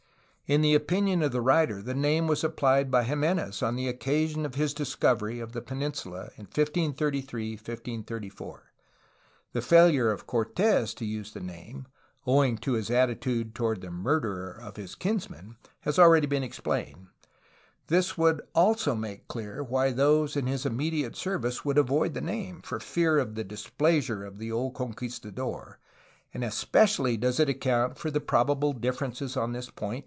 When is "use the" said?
11.05-11.39